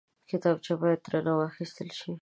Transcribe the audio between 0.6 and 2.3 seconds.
باید درنه واخیستل شي